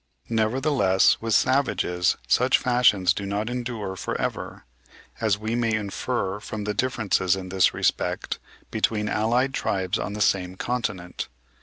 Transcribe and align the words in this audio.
Nevertheless, 0.29 1.21
with 1.21 1.35
savages 1.35 2.17
such 2.27 2.57
fashions 2.57 3.13
do 3.13 3.23
not 3.27 3.51
endure 3.51 3.95
for 3.95 4.19
ever, 4.19 4.65
as 5.19 5.37
we 5.37 5.53
may 5.53 5.75
infer 5.75 6.39
from 6.39 6.63
the 6.63 6.73
differences 6.73 7.35
in 7.35 7.49
this 7.49 7.71
respect 7.75 8.39
between 8.71 9.07
allied 9.07 9.53
tribes 9.53 9.99
on 9.99 10.13
the 10.13 10.19
same 10.21 10.55
continent. 10.55 11.27